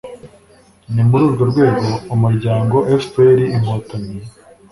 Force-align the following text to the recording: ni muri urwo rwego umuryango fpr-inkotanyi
ni 0.93 1.01
muri 1.07 1.23
urwo 1.27 1.43
rwego 1.51 1.87
umuryango 2.13 2.75
fpr-inkotanyi 3.03 4.19